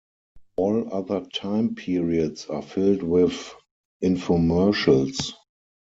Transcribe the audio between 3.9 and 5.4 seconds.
infomercials.